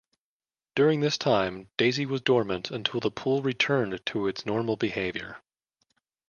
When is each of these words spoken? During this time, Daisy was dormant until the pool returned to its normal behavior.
During 0.73 1.01
this 1.01 1.15
time, 1.15 1.69
Daisy 1.77 2.07
was 2.07 2.21
dormant 2.21 2.71
until 2.71 2.99
the 2.99 3.11
pool 3.11 3.43
returned 3.43 4.03
to 4.07 4.25
its 4.27 4.47
normal 4.47 4.75
behavior. 4.75 5.37